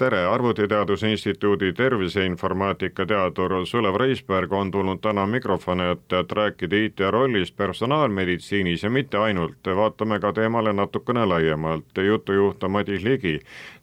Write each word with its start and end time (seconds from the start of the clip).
tere, 0.00 0.24
Arvutiteaduse 0.24 1.10
Instituudi 1.10 1.72
terviseinformaatika 1.72 3.04
teadur 3.06 3.66
Sulev 3.66 3.96
Reisberg 4.00 4.52
on 4.52 4.70
tulnud 4.70 5.02
täna 5.04 5.26
mikrofoni 5.28 5.90
ette, 5.92 6.22
et 6.22 6.32
rääkida 6.32 6.78
IT 6.86 7.02
rollist 7.12 7.56
personaalmeditsiinis 7.56 8.82
ja 8.86 8.90
mitte 8.90 9.18
ainult, 9.20 9.68
vaatame 9.76 10.20
ka 10.20 10.32
teemale 10.32 10.72
natukene 10.72 11.26
laiemalt, 11.26 12.00
jutujuht 12.06 12.64
on 12.64 12.72
Madis 12.78 13.04
Ligi. 13.04 13.34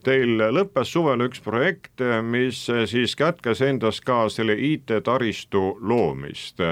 Teil 0.03 0.41
lõppes 0.55 0.93
suvel 0.95 1.21
üks 1.27 1.41
projekt, 1.43 2.01
mis 2.23 2.63
siis 2.89 3.13
kätkes 3.19 3.61
endas 3.61 4.01
ka 4.01 4.23
selle 4.31 4.55
IT-taristu 4.57 5.77
loomist. 5.81 6.63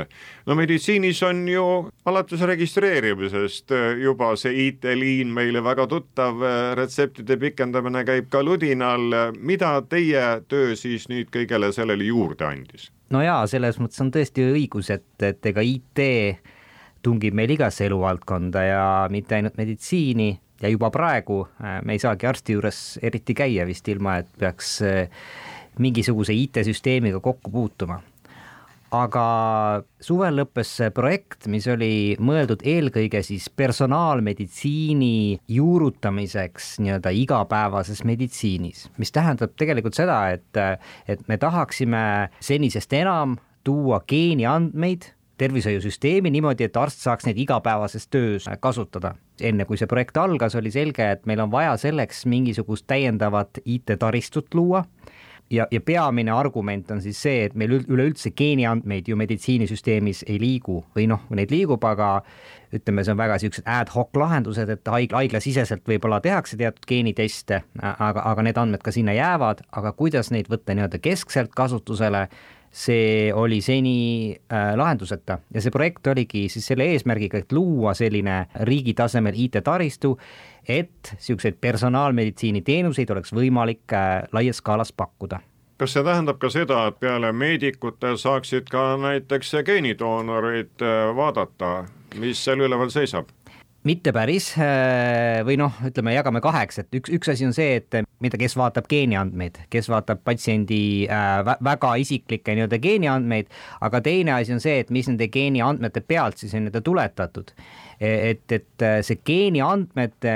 no 0.46 0.56
meditsiinis 0.56 1.24
on 1.24 1.48
ju 1.48 1.66
alates 2.06 2.42
registreerimisest 2.42 3.72
juba 4.02 4.36
see 4.36 4.68
IT-liin 4.68 5.28
meile 5.28 5.64
väga 5.64 5.88
tuttav, 5.88 6.42
retseptide 6.82 7.38
pikendamine 7.38 8.06
käib 8.06 8.30
ka 8.30 8.44
ludinal 8.44 9.35
mida 9.40 9.78
teie 9.90 10.24
töö 10.48 10.76
siis 10.80 11.10
nüüd 11.12 11.32
kõigele 11.34 11.72
sellele 11.76 12.08
juurde 12.08 12.48
andis? 12.48 12.90
no 13.14 13.22
jaa, 13.22 13.44
selles 13.48 13.80
mõttes 13.82 14.02
on 14.02 14.12
tõesti 14.14 14.46
õigus, 14.54 14.90
et, 14.94 15.08
et 15.24 15.52
ega 15.52 15.64
IT 15.66 16.02
tungib 17.06 17.38
meil 17.38 17.52
igasse 17.54 17.86
eluvaldkonda 17.86 18.64
ja 18.66 18.86
mitte 19.14 19.38
ainult 19.38 19.58
meditsiini 19.62 20.32
ja 20.62 20.72
juba 20.72 20.90
praegu 20.94 21.44
äh, 21.46 21.80
me 21.86 21.98
ei 21.98 22.02
saagi 22.02 22.28
arsti 22.28 22.58
juures 22.58 22.82
eriti 23.04 23.36
käia 23.38 23.68
vist 23.68 23.88
ilma, 23.92 24.20
et 24.24 24.32
peaks 24.40 24.80
äh, 24.86 25.24
mingisuguse 25.80 26.34
IT-süsteemiga 26.34 27.20
kokku 27.24 27.52
puutuma 27.52 28.00
aga 28.96 29.26
suvel 30.04 30.40
lõppes 30.40 30.72
see 30.80 30.92
projekt, 30.96 31.48
mis 31.52 31.68
oli 31.72 32.16
mõeldud 32.22 32.64
eelkõige 32.66 33.22
siis 33.26 33.48
personaalmeditsiini 33.50 35.42
juurutamiseks 35.52 36.76
nii-öelda 36.84 37.14
igapäevases 37.16 38.04
meditsiinis, 38.08 38.88
mis 39.02 39.14
tähendab 39.16 39.56
tegelikult 39.60 39.98
seda, 39.98 40.22
et, 40.36 40.62
et 41.08 41.28
me 41.30 41.40
tahaksime 41.42 42.06
senisest 42.44 42.94
enam 42.98 43.38
tuua 43.66 44.02
geeniandmeid 44.08 45.12
tervishoiusüsteemi 45.38 46.32
niimoodi, 46.32 46.70
et 46.70 46.78
arst 46.80 47.02
saaks 47.04 47.28
neid 47.28 47.40
igapäevases 47.44 48.08
töös 48.08 48.46
kasutada. 48.60 49.16
enne 49.42 49.66
kui 49.66 49.76
see 49.78 49.88
projekt 49.88 50.18
algas, 50.18 50.56
oli 50.56 50.72
selge, 50.72 51.10
et 51.12 51.26
meil 51.26 51.42
on 51.44 51.52
vaja 51.52 51.76
selleks 51.78 52.24
mingisugust 52.26 52.88
täiendavat 52.88 53.60
IT-taristut 53.66 54.54
luua 54.54 54.86
ja, 55.50 55.68
ja 55.72 55.82
peamine 55.82 56.32
argument 56.32 56.92
on 56.92 57.02
siis 57.02 57.22
see, 57.22 57.46
et 57.46 57.56
meil 57.58 57.78
üleüldse 57.78 58.32
geeniandmeid 58.38 59.08
ju 59.10 59.18
meditsiinisüsteemis 59.20 60.24
ei 60.28 60.40
liigu 60.42 60.82
või 60.96 61.08
noh, 61.12 61.26
neid 61.36 61.54
liigub, 61.54 61.84
aga 61.86 62.18
ütleme, 62.76 63.06
see 63.06 63.14
on 63.14 63.20
väga 63.20 63.38
niisugused 63.38 63.70
ad 63.70 63.92
hoc 63.94 64.18
lahendused, 64.20 64.70
et 64.74 64.92
haigla, 64.92 65.22
haiglasiseselt 65.22 65.86
võib-olla 65.88 66.20
tehakse 66.24 66.58
teatud 66.60 66.88
geeniteste, 66.90 67.62
aga, 67.82 68.26
aga 68.34 68.46
need 68.48 68.60
andmed 68.60 68.84
ka 68.84 68.94
sinna 68.96 69.16
jäävad, 69.16 69.64
aga 69.72 69.94
kuidas 69.98 70.32
neid 70.34 70.50
võtta 70.52 70.76
nii-öelda 70.76 71.00
keskselt 71.04 71.54
kasutusele, 71.56 72.26
see 72.76 73.32
oli 73.34 73.62
seni 73.62 74.36
äh, 74.36 74.74
lahenduseta 74.76 75.38
ja 75.54 75.62
see 75.64 75.72
projekt 75.72 76.08
oligi 76.12 76.50
siis 76.52 76.68
selle 76.68 76.90
eesmärgiga, 76.92 77.40
et 77.40 77.56
luua 77.56 77.94
selline 77.96 78.46
riigi 78.68 78.94
tasemel 78.94 79.38
IT-taristu, 79.46 80.18
et 80.68 81.14
niisuguseid 81.16 81.60
personaalmeditsiini 81.62 82.62
teenuseid 82.68 83.12
oleks 83.16 83.32
võimalik 83.36 83.96
äh, 83.96 84.26
laias 84.36 84.60
skaalas 84.64 84.92
pakkuda 84.92 85.40
kas 85.80 85.92
see 85.92 86.04
tähendab 86.08 86.38
ka 86.40 86.50
seda, 86.52 86.86
et 86.90 87.00
peale 87.00 87.32
meedikute 87.36 88.14
saaksid 88.20 88.70
ka 88.72 88.96
näiteks 89.00 89.56
geenidoonorid 89.68 90.84
äh, 90.84 91.10
vaadata, 91.16 91.74
mis 92.20 92.44
seal 92.44 92.64
üleval 92.68 92.92
seisab? 92.92 93.32
Mitte 93.86 94.12
päris 94.16 94.50
äh, 94.58 95.42
või 95.46 95.58
noh, 95.62 95.74
ütleme, 95.86 96.16
jagame 96.16 96.42
kaheks, 96.44 96.82
et 96.82 96.98
üks, 96.98 97.12
üks 97.14 97.30
asi 97.36 97.46
on 97.48 97.54
see, 97.56 97.78
et 97.80 98.00
mida, 98.24 98.40
kes 98.42 98.58
vaatab 98.58 98.90
geeniandmeid, 98.90 99.62
kes 99.74 99.90
vaatab 99.94 100.24
patsiendi 100.26 100.80
äh, 101.06 101.38
väga 101.66 101.94
isiklikke 102.02 102.58
nii-öelda 102.58 102.80
geeniandmeid, 102.82 103.52
aga 103.86 104.02
teine 104.06 104.36
asi 104.40 104.56
on 104.56 104.64
see, 104.64 104.80
et 104.82 104.94
mis 104.96 105.10
nende 105.12 105.30
geeniandmete 105.32 106.02
pealt 106.06 106.42
siis 106.42 106.56
on 106.58 106.66
nii-öelda 106.66 106.82
tuletatud. 106.86 107.54
E, 108.00 108.12
et, 108.34 108.46
et 108.58 108.86
äh, 108.86 109.00
see 109.06 109.22
geeniandmete 109.26 110.36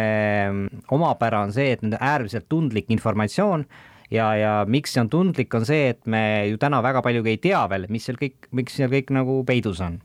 omapära 0.96 1.44
on 1.48 1.56
see, 1.56 1.74
et 1.74 1.86
need 1.86 1.98
on 1.98 2.10
äärmiselt 2.12 2.50
tundlik 2.54 2.92
informatsioon 2.94 3.66
ja, 4.14 4.30
ja 4.38 4.54
miks 4.70 4.94
see 4.96 5.04
on 5.04 5.10
tundlik, 5.12 5.54
on 5.56 5.66
see, 5.68 5.90
et 5.94 6.06
me 6.10 6.22
ju 6.50 6.60
täna 6.62 6.82
väga 6.86 7.04
palju 7.06 7.26
ei 7.30 7.40
tea 7.42 7.62
veel, 7.72 7.88
mis 7.94 8.08
seal 8.10 8.20
kõik, 8.20 8.50
miks 8.56 8.80
seal 8.80 8.92
kõik 8.94 9.14
nagu 9.16 9.42
peidus 9.48 9.82
on. 9.86 10.00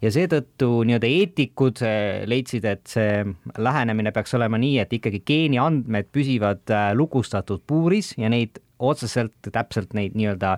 Ja 0.00 0.10
seetõttu 0.12 0.84
nii-öelda 0.86 1.08
eetikud 1.08 1.80
eh, 1.84 2.22
leidsid, 2.28 2.64
et 2.68 2.84
see 2.88 3.24
lähenemine 3.60 4.12
peaks 4.14 4.36
olema 4.36 4.60
nii, 4.60 4.78
et 4.84 4.92
ikkagi 4.98 5.22
geeniandmed 5.26 6.12
püsivad 6.14 6.64
eh, 6.72 6.92
lukustatud 6.96 7.64
puuris 7.66 8.14
ja 8.20 8.30
neid 8.32 8.60
otseselt 8.78 9.48
täpselt 9.52 9.94
neid 9.96 10.16
nii-öelda 10.16 10.56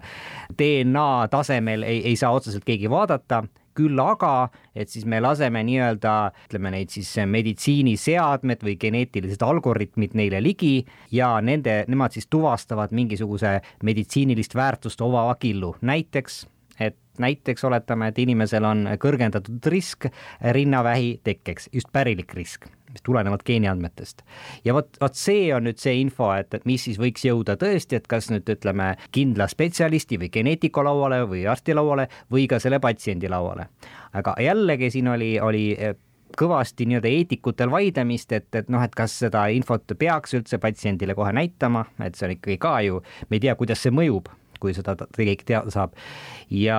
DNA 0.59 1.09
tasemel 1.31 1.87
ei, 1.87 2.03
ei 2.11 2.17
saa 2.19 2.33
otseselt 2.35 2.67
keegi 2.67 2.91
vaadata, 2.91 3.45
küll 3.79 4.03
aga, 4.03 4.49
et 4.75 4.91
siis 4.91 5.07
me 5.09 5.21
laseme 5.23 5.63
nii-öelda, 5.69 6.15
ütleme 6.49 6.75
neid 6.75 6.93
siis 6.95 7.15
meditsiiniseadmed 7.31 8.67
või 8.67 8.77
geneetilised 8.81 9.43
algoritmid 9.47 10.19
neile 10.19 10.43
ligi 10.43 10.83
ja 11.15 11.37
nende, 11.45 11.85
nemad 11.89 12.17
siis 12.17 12.29
tuvastavad 12.31 12.95
mingisuguse 12.97 13.59
meditsiinilist 13.87 14.59
väärtust 14.59 15.03
omava 15.05 15.35
killu, 15.41 15.77
näiteks 15.81 16.45
näiteks 17.23 17.65
oletame, 17.65 18.09
et 18.09 18.19
inimesel 18.19 18.65
on 18.65 18.87
kõrgendatud 19.01 19.71
risk 19.73 20.09
rinnavähi 20.43 21.21
tekkeks, 21.25 21.69
just 21.73 21.93
pärilik 21.93 22.35
risk, 22.35 22.67
mis 22.93 23.05
tulenevalt 23.05 23.45
geeniandmetest. 23.47 24.23
ja 24.65 24.75
vot, 24.75 24.97
vot 25.01 25.15
see 25.15 25.53
on 25.55 25.69
nüüd 25.69 25.79
see 25.81 25.99
info, 26.01 26.33
et, 26.35 26.55
et 26.55 26.67
mis 26.67 26.85
siis 26.85 26.99
võiks 26.99 27.25
jõuda 27.25 27.59
tõesti, 27.61 27.99
et 27.99 28.07
kas 28.07 28.31
nüüd 28.33 28.49
ütleme 28.49 28.95
kindla 29.13 29.49
spetsialisti 29.49 30.19
või 30.19 30.33
geneetiku 30.33 30.85
lauale 30.85 31.23
või 31.29 31.47
arsti 31.47 31.75
lauale 31.75 32.09
või 32.33 32.49
ka 32.49 32.59
selle 32.59 32.81
patsiendi 32.81 33.29
lauale. 33.29 33.69
aga 34.13 34.35
jällegi 34.41 34.91
siin 34.91 35.09
oli, 35.09 35.39
oli 35.41 35.65
kõvasti 36.39 36.87
nii-öelda 36.87 37.09
eetikutel 37.09 37.71
vaidlemist, 37.71 38.33
et, 38.33 38.49
et 38.55 38.69
noh, 38.69 38.83
et 38.85 38.95
kas 38.95 39.15
seda 39.25 39.47
infot 39.55 39.97
peaks 39.99 40.35
üldse 40.39 40.59
patsiendile 40.59 41.17
kohe 41.19 41.33
näitama, 41.33 41.87
et 42.05 42.19
see 42.19 42.29
on 42.29 42.37
ikkagi 42.37 42.59
ka 42.63 42.75
ju, 42.87 43.01
me 43.29 43.39
ei 43.39 43.47
tea, 43.47 43.55
kuidas 43.59 43.83
see 43.83 43.95
mõjub 43.95 44.29
kui 44.61 44.75
seda 44.77 44.95
keegi 45.17 45.47
teada 45.49 45.73
saab. 45.73 45.95
ja 46.51 46.79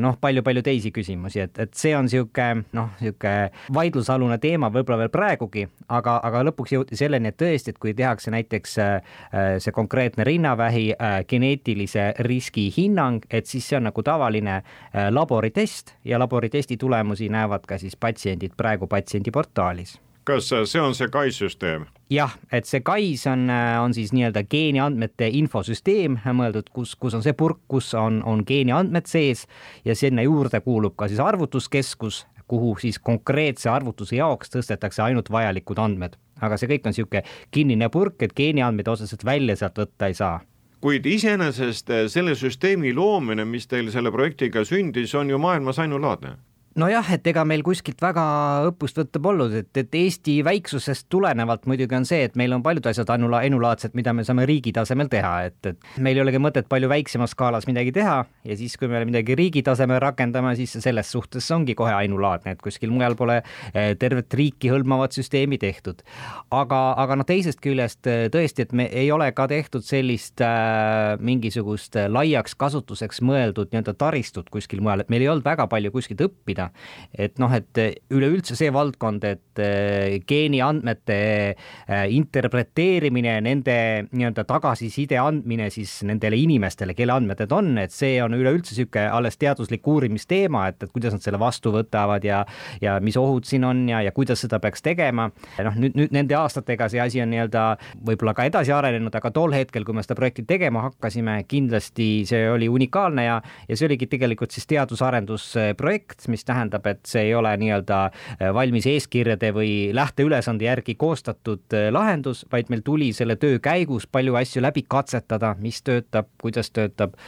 noh, 0.00 0.16
palju-palju 0.20 0.62
teisi 0.64 0.92
küsimusi, 0.94 1.42
et, 1.44 1.58
et 1.60 1.74
see 1.76 1.92
on 1.96 2.08
niisugune 2.08 2.64
noh, 2.76 2.92
niisugune 3.00 3.50
vaidlusalune 3.74 4.38
teema 4.42 4.70
võib-olla 4.72 5.02
veel 5.04 5.12
praegugi, 5.12 5.66
aga, 5.88 6.16
aga 6.24 6.44
lõpuks 6.48 6.74
jõuti 6.76 6.98
selleni, 6.98 7.30
et 7.30 7.38
tõesti, 7.40 7.74
et 7.74 7.80
kui 7.82 7.94
tehakse 7.96 8.32
näiteks 8.34 8.78
äh, 8.82 9.18
see 9.58 9.74
konkreetne 9.76 10.24
rinnavähi 10.24 10.86
äh, 10.94 11.18
geneetilise 11.28 12.12
riski 12.26 12.70
hinnang, 12.76 13.24
et 13.30 13.50
siis 13.50 13.68
see 13.68 13.78
on 13.80 13.88
nagu 13.90 14.06
tavaline 14.06 14.60
äh, 14.60 15.10
laboritest 15.12 15.94
ja 16.04 16.18
laboritesti 16.22 16.78
tulemusi 16.80 17.28
näevad 17.28 17.68
ka 17.68 17.78
siis 17.78 17.96
patsiendid 18.00 18.56
praegu 18.56 18.88
patsiendiportaalis 18.88 19.98
kas 20.24 20.48
see 20.48 20.80
on 20.80 20.94
see 20.94 21.08
Kai 21.12 21.30
süsteem? 21.34 21.86
jah, 22.10 22.34
et 22.52 22.68
see 22.68 22.80
Kais 22.84 23.26
on, 23.30 23.48
on 23.82 23.94
siis 23.94 24.12
nii-öelda 24.14 24.44
geeniandmete 24.50 25.28
infosüsteem 25.40 26.18
mõeldud, 26.24 26.70
kus, 26.72 26.94
kus 27.00 27.16
on 27.16 27.24
see 27.24 27.36
purk, 27.36 27.62
kus 27.68 27.92
on, 27.98 28.22
on 28.26 28.44
geeniandmed 28.46 29.08
sees 29.10 29.46
ja 29.84 29.96
sinna 29.96 30.24
juurde 30.26 30.60
kuulub 30.64 30.96
ka 30.96 31.08
siis 31.08 31.20
arvutuskeskus, 31.20 32.24
kuhu 32.48 32.74
siis 32.80 32.98
konkreetse 32.98 33.70
arvutuse 33.72 34.16
jaoks 34.16 34.52
tõstetakse 34.52 35.02
ainult 35.02 35.30
vajalikud 35.32 35.78
andmed. 35.78 36.16
aga 36.40 36.56
see 36.60 36.68
kõik 36.68 36.86
on 36.86 36.92
niisugune 36.92 37.22
kinnine 37.50 37.88
purk, 37.88 38.22
et 38.22 38.34
geeniandmeid 38.36 38.88
otseselt 38.88 39.24
välja 39.24 39.56
sealt 39.56 39.78
võtta 39.78 40.10
ei 40.10 40.18
saa 40.18 40.40
kuid 40.84 41.06
iseenesest 41.06 41.88
selle 42.12 42.34
süsteemi 42.36 42.90
loomine, 42.92 43.46
mis 43.48 43.64
teil 43.66 43.88
selle 43.90 44.10
projektiga 44.12 44.66
sündis, 44.68 45.14
on 45.16 45.30
ju 45.30 45.38
maailmas 45.40 45.78
ainulaadne 45.80 46.34
nojah, 46.80 47.06
et 47.14 47.26
ega 47.30 47.44
meil 47.46 47.62
kuskilt 47.66 48.00
väga 48.02 48.24
õppust 48.70 48.98
võtta 48.98 49.20
polnud, 49.22 49.52
et, 49.60 49.70
et 49.78 49.94
Eesti 49.94 50.36
väiksusest 50.46 51.06
tulenevalt 51.12 51.68
muidugi 51.70 51.94
on 51.96 52.06
see, 52.08 52.24
et 52.26 52.34
meil 52.38 52.54
on 52.56 52.64
paljud 52.64 52.86
asjad 52.90 53.10
ainula-, 53.14 53.44
ainulaadsed, 53.46 53.94
mida 53.94 54.14
me 54.16 54.24
saame 54.26 54.46
riigi 54.48 54.72
tasemel 54.74 55.10
teha, 55.12 55.32
et, 55.48 55.58
et 55.70 56.00
meil 56.02 56.18
ei 56.18 56.24
olegi 56.24 56.40
mõtet 56.42 56.68
palju 56.70 56.90
väiksemas 56.90 57.34
skaalas 57.36 57.68
midagi 57.70 57.94
teha 57.94 58.16
ja 58.24 58.56
siis, 58.58 58.74
kui 58.80 58.90
me 58.90 59.04
midagi 59.06 59.36
riigi 59.38 59.62
tasemel 59.66 60.00
rakendame, 60.02 60.54
siis 60.58 60.74
selles 60.82 61.12
suhtes 61.14 61.46
ongi 61.54 61.76
kohe 61.78 61.94
ainulaadne, 61.94 62.56
et 62.56 62.64
kuskil 62.64 62.92
mujal 62.94 63.14
pole 63.18 63.38
eh, 63.40 63.94
tervet 64.00 64.34
riiki 64.34 64.72
hõlmavat 64.74 65.14
süsteemi 65.14 65.60
tehtud. 65.62 66.02
aga, 66.50 66.80
aga 67.04 67.20
noh, 67.20 67.28
teisest 67.28 67.62
küljest 67.62 68.10
eh, 68.10 68.26
tõesti, 68.34 68.66
et 68.66 68.74
me 68.74 68.88
ei 68.90 69.12
ole 69.14 69.30
ka 69.36 69.46
tehtud 69.50 69.86
sellist 69.86 70.42
äh, 70.42 71.14
mingisugust 71.22 71.96
laiaks 72.10 72.58
kasutuseks 72.58 73.22
mõeldud 73.22 73.70
nii-öelda 73.70 73.94
taristut 73.98 74.50
kuskil 74.50 74.82
mujal, 74.82 75.04
et 75.04 75.12
meil 75.12 75.22
ei 75.22 75.30
olnud 75.30 75.46
väga 75.46 75.68
palju 75.70 75.94
kuskilt 75.94 76.26
õppida 76.26 76.63
õppida. 76.64 76.70
et 77.14 77.38
noh, 77.38 77.52
et 77.54 77.78
üleüldse 78.10 78.56
see 78.56 78.72
valdkond, 78.74 79.24
et 79.24 79.60
äh, 79.62 80.20
geeniandmete 80.26 81.18
äh, 81.54 82.10
interpreteerimine, 82.10 83.36
nende 83.44 83.76
nii-öelda 84.10 84.44
tagasiside 84.44 85.18
andmine 85.18 85.70
siis 85.70 86.02
nendele 86.02 86.36
inimestele, 86.36 86.94
kelle 86.94 87.14
andmed 87.14 87.38
need 87.40 87.52
on, 87.54 87.78
et 87.78 87.92
see 87.94 88.18
on 88.22 88.34
üleüldse 88.34 88.74
niisugune 88.74 89.06
alles 89.14 89.38
teaduslik 89.38 89.86
uurimisteema, 89.86 90.68
et, 90.68 90.82
et 90.82 90.92
kuidas 90.92 91.14
nad 91.14 91.22
selle 91.22 91.38
vastu 91.38 91.72
võtavad 91.74 92.24
ja 92.24 92.44
ja 92.82 92.98
mis 93.00 93.16
ohud 93.16 93.46
siin 93.46 93.64
on 93.64 93.84
ja, 93.88 94.02
ja 94.02 94.12
kuidas 94.12 94.42
seda 94.42 94.58
peaks 94.60 94.82
tegema. 94.82 95.30
noh, 95.64 95.78
nüüd, 95.78 95.94
nüüd 95.96 96.14
nende 96.14 96.36
aastatega 96.36 96.88
see 96.90 97.00
asi 97.00 97.22
on 97.22 97.30
nii-öelda 97.32 97.64
võib-olla 98.06 98.34
ka 98.34 98.48
edasi 98.48 98.74
arenenud, 98.74 99.14
aga 99.14 99.30
tol 99.34 99.54
hetkel, 99.54 99.86
kui 99.86 99.94
me 99.94 100.02
seda 100.02 100.18
projekti 100.18 100.44
tegema 100.48 100.88
hakkasime, 100.88 101.38
kindlasti 101.48 102.08
see 102.28 102.44
oli 102.50 102.68
unikaalne 102.68 103.28
ja, 103.28 103.40
ja 103.68 103.78
see 103.78 103.88
oligi 103.88 104.08
tegelikult 104.10 104.54
siis 104.54 104.66
teadus-arendusprojekt, 104.70 106.26
mis 106.32 106.44
tähendab 106.44 106.53
tähendab, 106.54 106.86
et 106.86 107.02
see 107.08 107.28
ei 107.28 107.34
ole 107.34 107.52
nii-öelda 107.60 107.98
äh, 108.06 108.50
valmis 108.54 108.86
eeskirjade 108.90 109.50
või 109.54 109.72
lähteülesande 109.96 110.68
järgi 110.68 110.94
koostatud 110.98 111.74
äh, 111.74 111.88
lahendus, 111.94 112.44
vaid 112.52 112.70
meil 112.72 112.84
tuli 112.86 113.10
selle 113.16 113.36
töö 113.40 113.58
käigus 113.62 114.06
palju 114.06 114.36
asju 114.38 114.62
läbi 114.62 114.84
katsetada, 114.88 115.54
mis 115.60 115.82
töötab, 115.82 116.30
kuidas 116.40 116.70
töötab. 116.74 117.18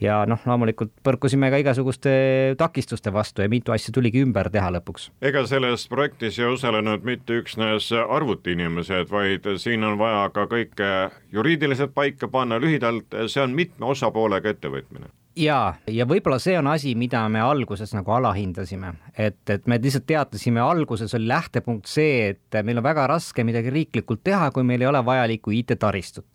ja 0.00 0.22
noh, 0.28 0.40
loomulikult 0.46 0.92
põrkusime 1.04 1.50
ka 1.50 1.60
igasuguste 1.62 2.14
takistuste 2.58 3.12
vastu 3.12 3.42
ja 3.42 3.48
mitu 3.48 3.72
asja 3.72 3.92
tuligi 3.94 4.22
ümber 4.24 4.50
teha 4.52 4.70
lõpuks. 4.78 5.10
ega 5.22 5.46
selles 5.48 5.88
projektis 5.88 6.38
ei 6.38 6.48
osalenud 6.50 7.04
mitte 7.04 7.40
üksnes 7.40 7.90
arvutiinimesed, 7.94 9.10
vaid 9.10 9.48
siin 9.58 9.84
on 9.84 9.98
vaja 9.98 10.28
ka 10.34 10.46
kõike 10.50 10.92
juriidiliselt 11.32 11.94
paika 11.94 12.28
panna, 12.28 12.60
lühidalt 12.60 13.14
see 13.26 13.42
on 13.42 13.54
mitme 13.56 13.92
osapoolega 13.94 14.54
ettevõtmine 14.54 15.12
ja, 15.36 15.58
ja 15.90 16.06
võib-olla 16.08 16.38
see 16.42 16.56
on 16.58 16.68
asi, 16.70 16.94
mida 16.98 17.24
me 17.32 17.42
alguses 17.42 17.94
nagu 17.96 18.14
alahindasime, 18.16 18.94
et, 19.18 19.40
et 19.50 19.66
me 19.70 19.78
lihtsalt 19.82 20.06
teatasime, 20.08 20.62
alguses 20.62 21.14
oli 21.18 21.28
lähtepunkt 21.30 21.90
see, 21.90 22.34
et 22.34 22.60
meil 22.66 22.80
on 22.80 22.86
väga 22.86 23.06
raske 23.10 23.44
midagi 23.46 23.72
riiklikult 23.74 24.24
teha, 24.24 24.50
kui 24.54 24.66
meil 24.66 24.84
ei 24.84 24.90
ole 24.90 25.02
vajalikku 25.04 25.54
IT-taristut. 25.54 26.26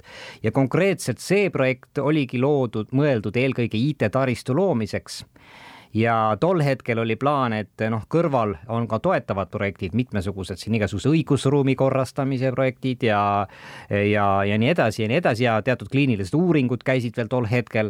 ja 0.43 0.51
konkreetselt 0.51 1.23
see 1.23 1.49
projekt 1.49 1.97
oligi 2.03 2.39
loodud, 2.39 2.91
mõeldud 2.91 3.37
eelkõige 3.37 3.79
IT-taristu 3.79 4.55
loomiseks. 4.55 5.23
Ja 5.93 6.37
tol 6.37 6.59
hetkel 6.61 6.99
oli 7.01 7.15
plaan, 7.17 7.53
et 7.57 7.81
noh, 7.89 8.03
kõrval 8.05 8.53
on 8.69 8.85
ka 8.87 8.99
toetavad 9.01 9.49
projektid, 9.49 9.95
mitmesugused 9.97 10.61
siin 10.61 10.75
igasuguse 10.77 11.09
õigusruumi 11.09 11.73
korrastamise 11.73 12.51
projektid 12.53 13.07
ja 13.07 13.47
ja, 13.89 14.27
ja 14.45 14.57
nii 14.61 14.69
edasi 14.69 15.01
ja 15.01 15.09
nii 15.09 15.17
edasi 15.17 15.47
ja 15.47 15.57
teatud 15.65 15.89
kliinilised 15.89 16.37
uuringud 16.37 16.85
käisid 16.85 17.17
veel 17.17 17.31
tol 17.31 17.49
hetkel 17.49 17.89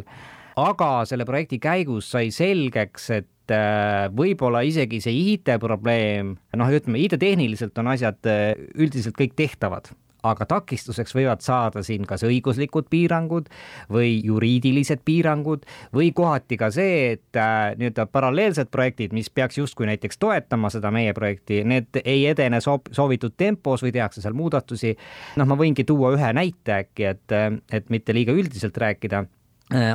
aga 0.58 0.90
selle 1.08 1.26
projekti 1.28 1.60
käigus 1.62 2.10
sai 2.12 2.30
selgeks, 2.34 3.08
et 3.20 3.54
äh, 3.54 4.08
võib-olla 4.16 4.64
isegi 4.66 5.00
see 5.04 5.16
IT-probleem, 5.34 6.36
noh, 6.58 6.76
ütleme 6.76 7.02
IT-tehniliselt 7.06 7.78
on 7.82 7.92
asjad 7.94 8.30
äh, 8.30 8.54
üldiselt 8.74 9.18
kõik 9.18 9.36
tehtavad, 9.38 9.92
aga 10.26 10.44
takistuseks 10.44 11.14
võivad 11.16 11.40
saada 11.40 11.80
siin 11.84 12.04
kas 12.08 12.24
õiguslikud 12.28 12.90
piirangud 12.92 13.48
või 13.92 14.18
juriidilised 14.24 15.00
piirangud 15.06 15.64
või 15.96 16.10
kohati 16.16 16.58
ka 16.60 16.68
see, 16.74 17.14
et 17.14 17.40
äh, 17.40 17.72
nii-öelda 17.80 18.06
paralleelsed 18.12 18.72
projektid, 18.72 19.14
mis 19.16 19.30
peaks 19.32 19.60
justkui 19.62 19.88
näiteks 19.88 20.20
toetama 20.20 20.72
seda 20.72 20.92
meie 20.94 21.14
projekti, 21.16 21.62
need 21.64 22.02
ei 22.04 22.26
edene 22.32 22.60
soov, 22.64 22.90
soovitud 22.92 23.36
tempos 23.40 23.84
või 23.86 23.94
tehakse 23.96 24.24
seal 24.24 24.36
muudatusi. 24.36 24.96
noh, 25.40 25.48
ma 25.48 25.58
võingi 25.58 25.86
tuua 25.88 26.14
ühe 26.16 26.32
näite 26.36 26.80
äkki, 26.82 27.12
et, 27.14 27.38
et 27.72 27.92
mitte 27.92 28.16
liiga 28.16 28.36
üldiselt 28.36 28.76
rääkida 28.76 29.24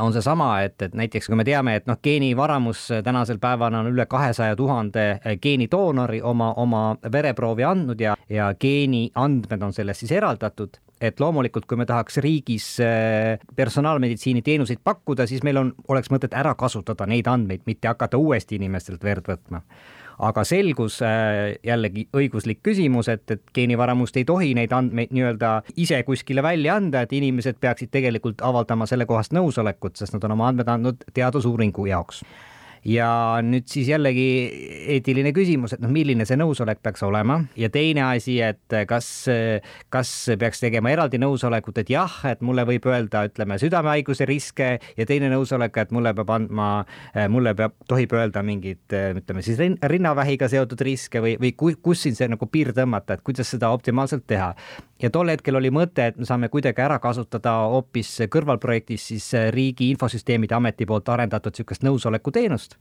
on 0.01 0.13
seesama, 0.13 0.61
et, 0.63 0.81
et 0.81 0.93
näiteks 0.95 1.27
kui 1.27 1.35
me 1.35 1.43
teame, 1.47 1.75
et 1.75 1.87
noh, 1.89 1.97
geenivaramus 2.03 2.87
tänasel 3.03 3.39
päeval 3.43 3.75
on 3.75 3.89
üle 3.91 4.05
kahesaja 4.07 4.55
tuhande 4.55 5.05
äh, 5.17 5.35
geenidoonori 5.41 6.21
oma, 6.21 6.53
oma 6.61 6.83
vereproovi 7.11 7.65
andnud 7.67 8.01
ja, 8.01 8.15
ja 8.29 8.53
geeniandmed 8.59 9.67
on 9.67 9.73
sellest 9.75 10.05
siis 10.05 10.15
eraldatud 10.15 10.79
et 11.01 11.19
loomulikult, 11.19 11.65
kui 11.67 11.77
me 11.77 11.85
tahaks 11.85 12.21
riigis 12.23 12.69
äh, 12.83 13.35
personaalmeditsiini 13.55 14.41
teenuseid 14.41 14.79
pakkuda, 14.83 15.27
siis 15.27 15.43
meil 15.43 15.59
on, 15.59 15.73
oleks 15.91 16.11
mõtet 16.13 16.33
ära 16.37 16.55
kasutada 16.55 17.07
neid 17.09 17.27
andmeid, 17.27 17.65
mitte 17.67 17.91
hakata 17.91 18.17
uuesti 18.17 18.55
inimestelt 18.59 19.03
verd 19.03 19.27
võtma 19.27 19.61
aga 20.19 20.43
selgus 20.47 21.01
äh, 21.03 21.55
jällegi 21.65 22.07
õiguslik 22.15 22.61
küsimus, 22.63 23.09
et, 23.11 23.25
et 23.31 23.43
geenivaramust 23.55 24.17
ei 24.17 24.25
tohi 24.25 24.53
neid 24.57 24.73
andmeid 24.75 25.13
nii-öelda 25.15 25.55
ise 25.75 26.01
kuskile 26.07 26.43
välja 26.43 26.75
anda, 26.79 27.03
et 27.05 27.13
inimesed 27.13 27.59
peaksid 27.59 27.91
tegelikult 27.91 28.41
avaldama 28.45 28.87
sellekohast 28.89 29.35
nõusolekut, 29.35 29.97
sest 29.99 30.15
nad 30.15 30.27
on 30.27 30.37
oma 30.37 30.51
andmed 30.51 30.71
andnud 30.71 31.07
teadusuuringu 31.13 31.89
jaoks 31.91 32.23
ja 32.85 33.41
nüüd 33.41 33.65
siis 33.69 33.89
jällegi 33.89 34.25
eetiline 34.95 35.31
küsimus, 35.35 35.73
et 35.73 35.81
noh, 35.81 35.89
milline 35.91 36.25
see 36.27 36.37
nõusolek 36.37 36.83
peaks 36.85 37.03
olema? 37.05 37.39
Ja 37.57 37.71
teine 37.73 38.03
asi, 38.05 38.37
et 38.45 38.75
kas, 38.87 39.07
kas 39.93 40.11
peaks 40.39 40.61
tegema 40.61 40.91
eraldi 40.93 41.19
nõusolekut, 41.21 41.81
et 41.81 41.89
jah, 41.93 42.19
et 42.29 42.43
mulle 42.45 42.65
võib 42.69 42.85
öelda, 42.91 43.25
ütleme 43.29 43.57
südamehaiguse 43.61 44.27
riske 44.29 44.69
ja 44.77 45.07
teine 45.09 45.31
nõusolek, 45.33 45.81
et 45.81 45.93
mulle 45.95 46.13
peab 46.17 46.33
andma, 46.37 46.69
mulle 47.33 47.55
peab, 47.57 47.73
tohib 47.89 48.13
öelda 48.15 48.45
mingit, 48.45 48.85
ütleme 48.93 49.41
siis 49.45 49.59
rinnavähiga 49.81 50.49
seotud 50.51 50.85
riske 50.85 51.23
või, 51.25 51.35
või 51.41 51.55
kus 51.57 52.05
siin 52.05 52.17
see 52.17 52.29
nagu 52.29 52.49
piir 52.51 52.73
tõmmata, 52.77 53.17
et 53.17 53.25
kuidas 53.25 53.49
seda 53.49 53.73
optimaalselt 53.73 54.27
teha. 54.29 54.53
Ja 55.01 55.09
tol 55.11 55.27
hetkel 55.27 55.57
oli 55.57 55.73
mõte, 55.75 56.05
et 56.07 56.19
me 56.21 56.27
saame 56.27 56.47
kuidagi 56.53 56.79
ära 56.85 57.01
kasutada 57.03 57.57
hoopis 57.73 58.13
kõrvalprojektis 58.31 59.09
siis 59.11 59.25
Riigi 59.51 59.89
Infosüsteemide 59.91 60.55
Ameti 60.55 60.87
poolt 60.87 61.09
arendatud 61.11 61.51
niisugust 61.55 61.83
nõusolekuteenust 61.83 62.74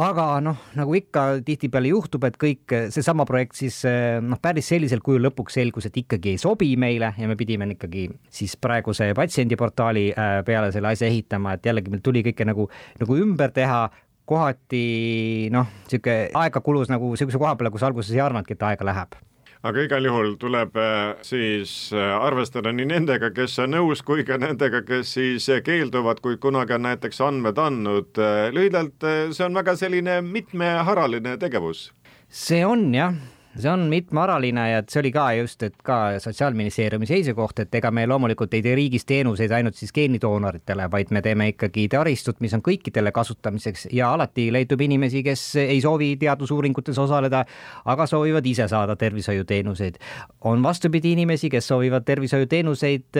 aga 0.00 0.26
noh, 0.44 0.58
nagu 0.78 0.94
ikka 0.96 1.24
tihtipeale 1.44 1.90
juhtub, 1.92 2.24
et 2.28 2.36
kõik 2.40 2.74
seesama 2.94 3.26
projekt 3.28 3.58
siis 3.58 3.82
noh, 4.24 4.40
päris 4.42 4.70
sellisel 4.72 5.02
kujul 5.04 5.26
lõpuks 5.28 5.58
selgus, 5.58 5.88
et 5.90 5.96
ikkagi 6.00 6.34
ei 6.34 6.40
sobi 6.40 6.70
meile 6.80 7.12
ja 7.18 7.28
me 7.28 7.36
pidime 7.38 7.68
ikkagi 7.74 8.06
siis 8.32 8.56
praeguse 8.60 9.10
patsiendiportaali 9.18 10.06
äh, 10.12 10.36
peale 10.46 10.70
selle 10.74 10.94
asja 10.94 11.10
ehitama, 11.10 11.56
et 11.56 11.66
jällegi 11.68 11.92
meil 11.92 12.04
tuli 12.04 12.24
kõike 12.26 12.46
nagu, 12.48 12.70
nagu 13.00 13.18
ümber 13.24 13.52
teha. 13.56 13.88
Kohati 14.30 15.48
noh, 15.50 15.66
niisugune 15.88 16.28
aega 16.38 16.60
kulus 16.62 16.86
nagu 16.92 17.08
niisuguse 17.10 17.40
koha 17.40 17.56
peale, 17.58 17.72
kus 17.74 17.82
alguses 17.82 18.14
ei 18.14 18.22
arvanudki, 18.22 18.54
et 18.54 18.68
aega 18.68 18.86
läheb 18.86 19.18
aga 19.62 19.82
igal 19.84 20.06
juhul 20.08 20.36
tuleb 20.40 20.76
äh, 20.80 21.16
siis 21.26 21.92
äh, 21.92 22.12
arvestada 22.16 22.72
nii 22.72 22.88
nendega, 22.92 23.30
kes 23.36 23.58
on 23.64 23.74
nõus, 23.76 24.04
kui 24.06 24.24
ka 24.28 24.38
nendega, 24.40 24.82
kes 24.86 25.16
siis 25.18 25.48
keelduvad, 25.64 26.22
kuid 26.24 26.40
kunagi 26.40 26.76
on 26.78 26.86
näiteks 26.88 27.20
andmed 27.26 27.60
andnud. 27.60 28.14
Äh, 28.16 28.48
lühidalt, 28.56 28.96
see 29.36 29.44
on 29.46 29.58
väga 29.60 29.76
selline 29.76 30.20
mitmeharaline 30.24 31.36
tegevus. 31.40 31.90
see 32.28 32.64
on 32.64 32.92
jah 32.94 33.14
see 33.58 33.70
on 33.70 33.80
mitmearaline 33.90 34.64
ja 34.70 34.82
see 34.86 35.00
oli 35.00 35.10
ka 35.14 35.24
just, 35.40 35.62
et 35.66 35.74
ka 35.82 35.96
Sotsiaalministeeriumi 36.22 37.06
seisukoht, 37.08 37.64
et 37.64 37.74
ega 37.74 37.90
me 37.90 38.04
loomulikult 38.06 38.54
ei 38.54 38.62
tee 38.62 38.74
riigis 38.78 39.06
teenuseid 39.08 39.50
ainult 39.56 39.78
siis 39.78 39.92
geenidoonoritele, 39.96 40.86
vaid 40.90 41.10
me 41.10 41.22
teeme 41.22 41.48
ikkagi 41.50 41.88
taristut, 41.90 42.38
mis 42.44 42.54
on 42.54 42.62
kõikidele 42.62 43.12
kasutamiseks 43.14 43.88
ja 43.96 44.12
alati 44.14 44.48
leidub 44.54 44.80
inimesi, 44.86 45.24
kes 45.26 45.44
ei 45.64 45.80
soovi 45.82 46.12
teadusuuringutes 46.20 46.98
osaleda, 47.02 47.42
aga 47.90 48.06
soovivad 48.06 48.46
ise 48.46 48.68
saada 48.70 48.96
tervishoiuteenuseid. 48.96 49.98
on 50.44 50.62
vastupidi 50.62 51.12
inimesi, 51.12 51.50
kes 51.50 51.68
soovivad 51.68 52.04
tervishoiuteenuseid, 52.06 53.18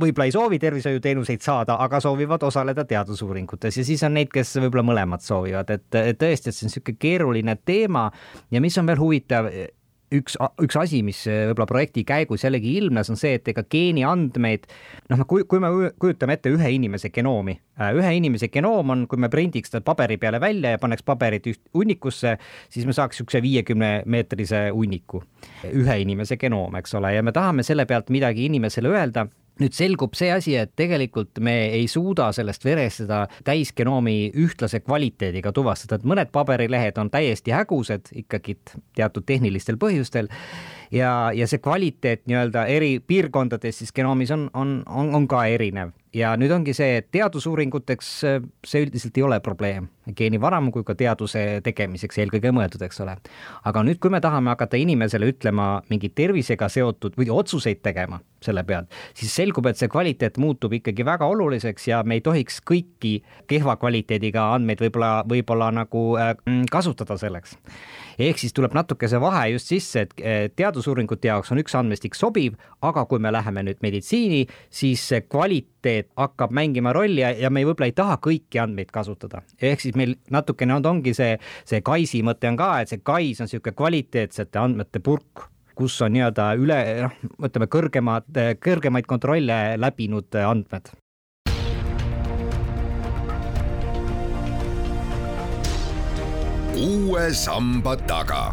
võib-olla 0.00 0.24
ei 0.24 0.32
soovi 0.32 0.58
tervishoiuteenuseid 0.58 1.42
saada, 1.42 1.76
aga 1.82 2.00
soovivad 2.00 2.42
osaleda 2.42 2.84
teadusuuringutes. 2.84 3.76
Ja 3.76 3.84
siis 3.84 4.02
on 4.06 4.14
neid, 4.14 4.30
kes 4.32 4.54
võib-olla 4.60 4.86
mõlemad 4.86 5.24
soovivad, 5.24 5.70
et 5.70 6.18
tõesti, 6.18 6.50
et 6.50 6.54
see 6.54 6.66
on 6.66 6.70
niisugune 6.70 6.98
keeruline 7.00 7.56
teema. 7.64 8.10
Ja 8.50 8.60
mis 8.60 8.78
on 8.78 8.86
veel 8.86 8.98
huvitav, 9.00 9.15
huvitav 9.16 9.50
üks, 10.14 10.36
üks 10.62 10.76
asi, 10.78 11.00
mis 11.06 11.18
võib-olla 11.26 11.66
projekti 11.68 12.04
käigus 12.06 12.44
jällegi 12.44 12.76
ilmnes, 12.80 13.10
on 13.10 13.18
see, 13.18 13.36
et 13.38 13.48
ega 13.50 13.64
geeniandmeid, 13.72 14.66
noh, 15.10 15.22
kui, 15.28 15.44
kui 15.48 15.62
me 15.62 15.70
kujutame 16.00 16.36
ette 16.36 16.52
ühe 16.54 16.70
inimese 16.76 17.10
genoomi, 17.14 17.56
äh, 17.80 17.92
ühe 17.96 18.12
inimese 18.18 18.50
genoom 18.52 18.94
on, 18.94 19.06
kui 19.10 19.20
me 19.22 19.30
prindiks 19.32 19.72
ta 19.72 19.82
paberi 19.84 20.18
peale 20.22 20.40
välja 20.42 20.74
ja 20.74 20.82
paneks 20.82 21.06
paberid 21.06 21.48
hunnikusse, 21.74 22.36
siis 22.70 22.86
me 22.86 22.94
saaks 22.96 23.16
niisuguse 23.16 23.42
viiekümne 23.42 23.90
meetrise 24.06 24.68
hunniku, 24.74 25.22
ühe 25.72 25.98
inimese 26.04 26.38
genoom, 26.40 26.78
eks 26.80 26.94
ole, 26.98 27.16
ja 27.16 27.26
me 27.26 27.34
tahame 27.34 27.66
selle 27.66 27.88
pealt 27.88 28.12
midagi 28.14 28.46
inimesele 28.50 28.94
öelda 28.94 29.26
nüüd 29.62 29.76
selgub 29.76 30.16
see 30.18 30.30
asi, 30.32 30.56
et 30.60 30.74
tegelikult 30.76 31.40
me 31.44 31.54
ei 31.78 31.86
suuda 31.88 32.28
sellest 32.36 32.64
verest 32.66 33.04
seda 33.04 33.24
täisgenoomi 33.46 34.32
ühtlase 34.36 34.82
kvaliteediga 34.84 35.52
tuvastada, 35.56 35.98
et 35.98 36.08
mõned 36.08 36.32
paberilehed 36.34 36.98
on 37.00 37.10
täiesti 37.12 37.54
hägusad 37.56 38.12
ikkagi 38.24 38.58
teatud 38.96 39.26
tehnilistel 39.26 39.78
põhjustel 39.80 40.30
ja, 40.92 41.30
ja 41.34 41.46
see 41.46 41.62
kvaliteet 41.62 42.26
nii-öelda 42.26 42.66
eri 42.72 42.98
piirkondades 43.00 43.82
siis 43.82 43.92
genoomis 43.92 44.30
on, 44.34 44.50
on, 44.54 44.80
on, 44.86 45.14
on 45.14 45.28
ka 45.28 45.46
erinev. 45.50 45.94
Ja 46.16 46.30
nüüd 46.38 46.52
ongi 46.54 46.72
see, 46.72 47.00
et 47.00 47.10
teadusuuringuteks 47.12 48.10
see 48.64 48.80
üldiselt 48.80 49.18
ei 49.18 49.24
ole 49.26 49.36
probleem, 49.44 49.90
geenivaramu 50.16 50.70
kui 50.72 50.84
ka 50.86 50.94
teaduse 50.96 51.42
tegemiseks 51.66 52.22
eelkõige 52.22 52.54
mõeldud, 52.56 52.80
eks 52.86 53.02
ole. 53.04 53.18
aga 53.68 53.82
nüüd, 53.84 53.98
kui 54.00 54.12
me 54.14 54.20
tahame 54.24 54.48
hakata 54.54 54.80
inimesele 54.80 55.28
ütlema 55.34 55.82
mingi 55.90 56.08
tervisega 56.08 56.70
seotud 56.72 57.18
või 57.20 57.28
otsuseid 57.34 57.82
tegema 57.84 58.20
selle 58.40 58.62
pealt, 58.64 58.88
siis 59.16 59.34
selgub, 59.34 59.66
et 59.68 59.80
see 59.80 59.90
kvaliteet 59.92 60.38
muutub 60.40 60.72
ikkagi 60.78 61.04
väga 61.04 61.26
oluliseks 61.28 61.88
ja 61.90 62.00
me 62.06 62.16
ei 62.16 62.24
tohiks 62.24 62.62
kõiki 62.64 63.18
kehva 63.50 63.76
kvaliteediga 63.80 64.52
andmeid 64.54 64.80
võib-olla, 64.86 65.12
võib-olla 65.28 65.72
nagu 65.82 66.06
äh, 66.20 66.32
kasutada 66.72 67.18
selleks. 67.20 67.58
Ehk 68.16 68.40
siis 68.40 68.56
tuleb 68.56 68.72
natuke 68.76 69.08
see 69.10 69.20
vahe 69.20 69.50
just 69.52 69.68
sisse, 69.72 70.06
et 70.06 70.56
teadusuuringute 70.76 71.30
jaoks 71.30 71.52
on 71.52 71.60
üks 71.62 71.74
andmestik 71.78 72.16
sobiv, 72.16 72.56
aga 72.84 73.06
kui 73.08 73.20
me 73.22 73.32
läheme 73.32 73.64
nüüd 73.66 73.80
meditsiini, 73.84 74.44
siis 74.70 75.02
see 75.08 75.22
kvaliteet 75.24 76.10
hakkab 76.20 76.52
mängima 76.54 76.92
rolli 76.96 77.22
ja, 77.22 77.32
ja 77.32 77.50
me 77.50 77.64
võib-olla 77.64 77.88
ei 77.88 77.96
taha 77.96 78.18
kõiki 78.22 78.60
andmeid 78.62 78.92
kasutada. 78.92 79.42
ehk 79.60 79.80
siis 79.80 79.96
meil 79.96 80.16
natukene 80.30 80.76
on, 80.76 80.86
ongi 80.86 81.14
see, 81.16 81.38
see 81.64 81.80
Kaisi 81.86 82.22
mõte 82.26 82.48
on 82.50 82.58
ka, 82.60 82.70
et 82.82 82.92
see 82.92 83.00
Kais 83.02 83.40
on 83.40 83.48
niisugune 83.48 83.76
kvaliteetsete 83.76 84.60
andmete 84.60 85.00
purk 85.00 85.48
kus 85.76 85.98
on 86.00 86.14
nii-öelda 86.14 86.52
üle, 86.56 86.78
noh, 87.04 87.16
ütleme 87.44 87.68
kõrgemad, 87.68 88.30
kõrgemaid 88.64 89.08
kontrolle 89.08 89.58
läbinud 89.80 90.40
andmed. 90.44 90.94
uue 96.76 97.30
samba 97.32 97.94
taga. 97.96 98.52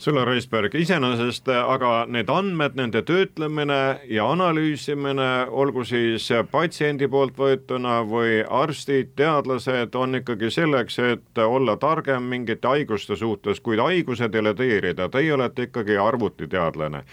Sõlla 0.00 0.22
Reisberg, 0.24 0.72
iseenesest 0.80 1.50
aga 1.52 2.06
need 2.08 2.30
andmed, 2.32 2.72
nende 2.78 3.02
töötlemine 3.04 4.00
ja 4.08 4.30
analüüsimine, 4.32 5.26
olgu 5.52 5.84
siis 5.84 6.30
patsiendi 6.48 7.04
poolt 7.12 7.36
võetuna 7.36 7.98
või 8.08 8.38
arstid, 8.40 9.12
teadlased, 9.20 9.92
on 10.00 10.22
ikkagi 10.22 10.48
selleks, 10.56 10.96
et 11.04 11.42
olla 11.44 11.76
targem 11.76 12.32
mingite 12.32 12.72
haiguste 12.72 13.18
suhtes, 13.20 13.60
kuid 13.60 13.84
haiguse 13.84 14.30
deleteerida, 14.32 15.10
teie 15.12 15.36
olete 15.36 15.68
ikkagi 15.68 16.00
arvutiteadlane. 16.00 17.04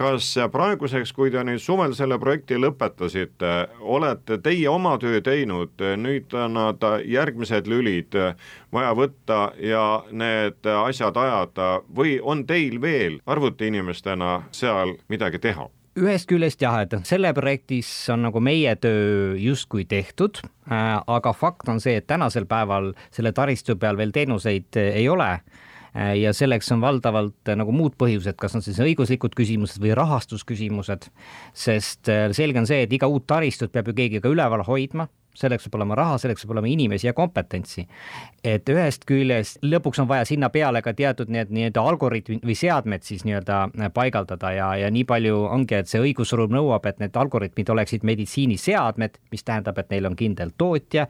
Kas 0.00 0.30
praeguseks, 0.52 1.10
kui 1.12 1.28
te 1.28 1.42
nüüd 1.44 1.60
suvel 1.60 1.92
selle 1.92 2.16
projekti 2.22 2.56
lõpetasite, 2.56 3.50
olete 3.84 4.38
teie 4.40 4.68
oma 4.70 4.94
töö 5.02 5.20
teinud, 5.20 5.74
nüüd 6.00 6.32
on 6.40 6.56
nad 6.56 6.86
järgmised 7.04 7.68
lülid 7.68 8.16
vaja 8.72 8.94
võtta 8.96 9.40
ja 9.60 9.84
need 10.08 10.64
asjad 10.72 11.20
ajada 11.20 11.68
või 11.92 12.16
on 12.30 12.46
teil 12.48 12.80
veel 12.82 13.20
arvutiinimestena 13.26 14.40
seal 14.54 14.96
midagi 15.12 15.42
teha? 15.42 15.68
ühest 16.00 16.28
küljest 16.30 16.62
jah, 16.62 16.78
et 16.84 16.94
selle 17.04 17.32
projektis 17.36 17.88
on 18.14 18.22
nagu 18.28 18.40
meie 18.40 18.76
töö 18.78 19.34
justkui 19.40 19.84
tehtud 19.90 20.38
äh,, 20.42 21.00
aga 21.06 21.34
fakt 21.34 21.68
on 21.68 21.82
see, 21.82 21.98
et 21.98 22.06
tänasel 22.06 22.46
päeval 22.50 22.92
selle 23.10 23.34
taristu 23.36 23.76
peal 23.76 23.98
veel 23.98 24.14
teenuseid 24.14 24.78
ei 24.80 25.08
ole 25.10 25.34
Äh, 25.96 26.14
ja 26.20 26.32
selleks 26.32 26.70
on 26.72 26.80
valdavalt 26.80 27.48
äh, 27.50 27.56
nagu 27.58 27.72
muud 27.74 27.96
põhjused, 27.98 28.36
kas 28.38 28.54
on 28.54 28.62
siis 28.62 28.78
õiguslikud 28.82 29.34
küsimused 29.34 29.80
või 29.82 29.90
rahastusküsimused, 29.98 31.08
sest 31.56 32.10
äh, 32.12 32.28
selge 32.36 32.62
on 32.62 32.68
see, 32.70 32.84
et 32.86 32.92
iga 32.94 33.08
uut 33.10 33.26
taristut 33.26 33.72
peab 33.74 33.90
ju 33.90 33.96
keegi 33.98 34.20
ka 34.22 34.30
üleval 34.30 34.62
hoidma 34.68 35.08
selleks 35.34 35.66
peab 35.66 35.78
olema 35.78 35.96
raha, 35.98 36.18
selleks 36.18 36.44
peab 36.44 36.56
olema 36.56 36.70
inimesi 36.70 37.06
ja 37.06 37.12
kompetentsi. 37.12 37.86
et 38.44 38.68
ühest 38.72 39.04
küljest 39.04 39.58
lõpuks 39.62 40.00
on 40.00 40.08
vaja 40.08 40.24
sinna 40.24 40.48
peale 40.48 40.80
ka 40.82 40.94
teatud 40.96 41.28
need 41.28 41.50
nii-öelda 41.52 41.82
algoritmid 41.84 42.44
või 42.46 42.54
seadmed 42.56 43.04
siis 43.04 43.24
nii-öelda 43.28 43.58
äh, 43.68 43.90
paigaldada 43.94 44.52
ja, 44.56 44.68
ja 44.80 44.90
nii 44.90 45.04
palju 45.04 45.42
ongi, 45.44 45.76
et 45.76 45.90
see 45.90 46.00
õigusruum 46.00 46.54
nõuab, 46.54 46.86
et 46.88 47.02
need 47.02 47.16
algoritmid 47.16 47.68
oleksid 47.68 48.06
meditsiiniseadmed, 48.08 49.18
mis 49.30 49.44
tähendab, 49.44 49.78
et 49.78 49.90
neil 49.92 50.08
on 50.08 50.16
kindel 50.16 50.54
tootja, 50.56 51.06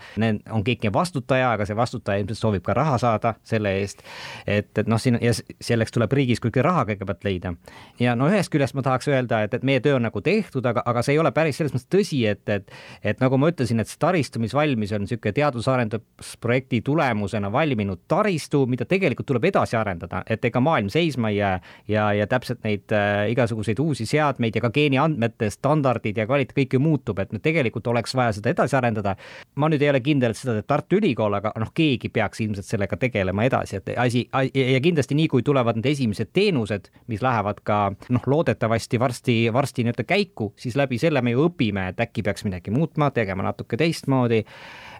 on 0.50 0.64
keegi 0.66 0.90
vastutaja, 0.92 1.52
aga 1.54 1.66
see 1.68 1.78
vastutaja 1.78 2.24
ilmselt 2.24 2.40
soovib 2.40 2.66
ka 2.66 2.74
raha 2.74 2.98
saada 2.98 3.34
selle 3.46 3.76
eest. 3.78 4.02
et, 4.46 4.72
et 4.78 4.90
noh, 4.90 4.98
siin 5.00 5.18
ja 5.22 5.32
selleks 5.34 5.94
tuleb 5.94 6.12
riigis 6.18 6.42
kuigi 6.42 6.62
raha 6.66 6.84
kõigepealt 6.90 7.24
leida. 7.24 7.54
ja 8.00 8.16
no 8.18 8.28
ühest 8.30 8.50
küljest 8.50 8.74
ma 8.74 8.82
tahaks 8.82 9.08
öelda, 9.08 9.44
et, 9.46 9.54
et 9.54 9.66
meie 9.66 9.80
töö 9.80 9.96
on 10.00 10.06
nagu 10.08 10.20
tehtud, 10.20 10.66
aga, 10.66 10.82
aga 10.86 11.02
see 11.06 11.14
ei 11.14 11.22
ole 11.22 11.32
päris 11.36 11.60
selles 11.60 11.74
mõttes 11.76 11.90
tõsi, 11.90 12.24
et, 12.26 12.42
et, 12.48 12.74
et 13.04 13.22
nagu 13.22 13.38
ma 13.38 13.52
ütlesin, 13.52 13.80
et 13.80 13.90
see 14.10 14.20
taristumisvalmis 14.20 14.92
on 14.92 15.04
niisugune 15.04 15.32
teadus-arendusprojekti 15.32 16.82
tulemusena 16.82 17.52
valminud 17.52 17.98
taristu, 18.08 18.66
mida 18.66 18.84
tegelikult 18.84 19.26
tuleb 19.26 19.44
edasi 19.44 19.76
arendada, 19.76 20.22
et 20.28 20.44
ega 20.44 20.60
maailm 20.60 20.88
seisma 20.90 21.30
ei 21.30 21.36
jää 21.36 21.60
ja, 21.88 22.12
ja 22.12 22.26
täpselt 22.26 22.64
neid 22.64 22.92
äh, 22.92 23.30
igasuguseid 23.30 23.78
uusi 23.78 24.06
seadmeid 24.06 24.56
ja 24.56 24.60
ka 24.60 24.70
geeniandmete 24.74 25.50
standardid 25.50 26.18
ja 26.18 26.26
kvaliteet 26.26 26.56
kõik 26.56 26.76
ju 26.76 26.80
muutub, 26.80 27.18
et 27.18 27.32
nüüd 27.32 27.42
tegelikult 27.44 27.86
oleks 27.86 28.14
vaja 28.14 28.32
seda 28.36 28.50
edasi 28.50 28.76
arendada. 28.76 29.16
ma 29.54 29.68
nüüd 29.68 29.82
ei 29.82 29.90
ole 29.90 30.00
kindel, 30.00 30.30
et 30.30 30.40
seda 30.40 30.56
teeb 30.58 30.66
Tartu 30.66 30.98
Ülikool, 30.98 31.34
aga 31.38 31.52
noh, 31.58 31.72
keegi 31.74 32.08
peaks 32.08 32.40
ilmselt 32.40 32.66
sellega 32.66 32.96
tegelema 32.96 33.44
edasi, 33.44 33.76
et 33.76 33.92
asi 33.96 34.26
ja 34.54 34.80
kindlasti 34.80 35.14
nii, 35.14 35.28
kui 35.28 35.42
tulevad 35.42 35.78
need 35.78 35.90
esimesed 35.92 36.32
teenused, 36.32 36.90
mis 37.08 37.22
lähevad 37.22 37.62
ka 37.64 37.80
noh, 38.08 38.26
loodetavasti 38.26 39.00
varsti, 39.00 39.36
varsti 39.52 39.84
nii-öelda 39.86 40.06
käiku, 40.06 40.52
siis 40.56 40.76
läbi 40.76 40.98
selle 40.98 41.22
me 41.22 41.34
ju 41.34 41.48
õpime, 41.48 41.88
et 41.90 42.00
äkki 42.00 42.24
peaks 42.26 42.44
midagi 42.46 42.74
muutma, 42.74 43.10
tegema 43.14 43.44
natuke 43.46 43.76
teistmoodi, 44.00 44.44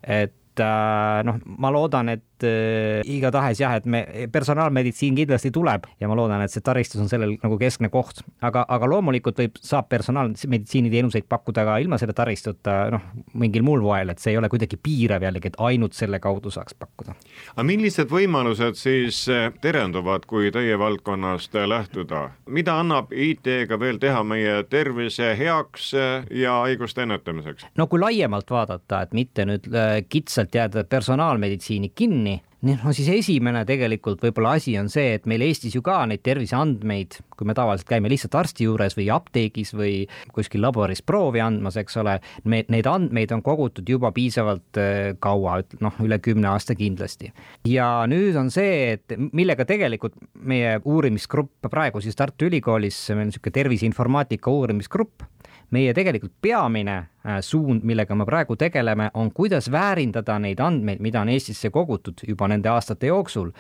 et 0.02 0.60
äh, 0.60 1.22
noh, 1.24 1.40
ma 1.58 1.72
loodan, 1.72 2.08
et 2.08 2.24
et 2.40 2.48
äh, 2.48 3.10
igatahes 3.10 3.60
jah, 3.60 3.76
et 3.78 3.86
me, 3.86 4.02
personaalmeditsiin 4.32 5.16
kindlasti 5.18 5.50
tuleb 5.54 5.86
ja 6.00 6.08
ma 6.08 6.16
loodan, 6.16 6.42
et 6.44 6.52
see 6.52 6.64
taristus 6.64 7.00
on 7.02 7.10
sellel 7.10 7.36
nagu 7.42 7.58
keskne 7.60 7.90
koht, 7.92 8.22
aga, 8.44 8.64
aga 8.68 8.88
loomulikult 8.90 9.40
võib, 9.40 9.58
saab 9.64 9.90
personaalmeditsiini 9.92 10.92
teenuseid 10.92 11.28
pakkuda 11.28 11.64
ka 11.68 11.78
ilma 11.82 11.98
selle 12.00 12.14
taristuta 12.16 12.76
noh, 12.94 13.04
mingil 13.40 13.64
muul 13.66 13.84
moel, 13.84 14.12
et 14.12 14.22
see 14.22 14.34
ei 14.34 14.40
ole 14.40 14.50
kuidagi 14.52 14.78
piirav 14.80 15.24
jällegi, 15.26 15.52
et 15.52 15.60
ainult 15.60 15.96
selle 15.96 16.20
kaudu 16.22 16.52
saaks 16.52 16.76
pakkuda. 16.80 17.16
aga 17.54 17.66
millised 17.66 18.10
võimalused 18.10 18.78
siis 18.80 19.22
äh, 19.32 19.50
terenduvad, 19.60 20.26
kui 20.30 20.50
teie 20.54 20.78
valdkonnast 20.80 21.56
lähtuda, 21.70 22.28
mida 22.48 22.78
annab 22.80 23.12
IT-ga 23.12 23.80
veel 23.80 24.00
teha 24.02 24.22
meie 24.24 24.62
tervise 24.70 25.34
heaks 25.38 25.92
äh, 25.94 26.28
ja 26.42 26.60
haiguste 26.64 27.04
ennetamiseks? 27.06 27.68
no 27.76 27.88
kui 27.90 28.00
laiemalt 28.02 28.50
vaadata, 28.50 29.04
et 29.04 29.16
mitte 29.16 29.46
nüüd 29.48 29.68
kitsalt 30.10 30.54
jääda 30.54 30.84
personaalmeditsiini 30.88 31.90
kinni, 31.94 32.29
nii, 32.66 32.76
no 32.84 32.92
siis 32.96 33.08
esimene 33.12 33.62
tegelikult 33.68 34.20
võib-olla 34.24 34.54
asi 34.58 34.74
on 34.80 34.90
see, 34.92 35.14
et 35.16 35.26
meil 35.30 35.42
Eestis 35.46 35.74
ju 35.76 35.82
ka 35.84 36.02
neid 36.08 36.22
terviseandmeid, 36.26 37.16
kui 37.36 37.48
me 37.48 37.56
tavaliselt 37.56 37.88
käime 37.88 38.10
lihtsalt 38.12 38.36
arsti 38.36 38.66
juures 38.68 38.96
või 38.98 39.08
apteegis 39.14 39.72
või 39.76 39.94
kuskil 40.34 40.62
laboris 40.64 41.02
proovi 41.06 41.42
andmas, 41.44 41.78
eks 41.80 41.96
ole, 42.02 42.18
me, 42.44 42.62
neid 42.72 42.88
andmeid 42.90 43.32
on 43.36 43.44
kogutud 43.46 43.88
juba 43.88 44.12
piisavalt 44.16 44.80
äh, 44.80 45.00
kaua, 45.22 45.60
noh, 45.80 46.00
üle 46.04 46.20
kümne 46.22 46.50
aasta 46.52 46.76
kindlasti. 46.76 47.32
ja 47.68 47.88
nüüd 48.10 48.36
on 48.40 48.52
see, 48.52 48.96
et 48.96 49.16
millega 49.32 49.64
tegelikult 49.68 50.18
meie 50.34 50.78
uurimisgrupp 50.84 51.70
praegu 51.70 52.02
siis 52.04 52.18
Tartu 52.18 52.50
Ülikoolis, 52.50 52.98
meil 53.14 53.28
on 53.28 53.32
niisugune 53.32 53.56
terviseinformaatika 53.56 54.52
uurimisgrupp, 54.52 55.24
meie 55.74 55.92
tegelikult 55.94 56.32
peamine 56.42 56.96
äh, 56.98 57.38
suund, 57.44 57.84
millega 57.86 58.16
me 58.18 58.26
praegu 58.28 58.56
tegeleme, 58.58 59.10
on 59.14 59.30
kuidas 59.34 59.70
väärindada 59.72 60.38
neid 60.42 60.60
andmeid, 60.62 61.02
mida 61.02 61.22
on 61.22 61.30
Eestisse 61.30 61.70
kogutud 61.70 62.24
juba 62.26 62.48
nende 62.50 62.70
aastate 62.72 63.10
jooksul. 63.10 63.52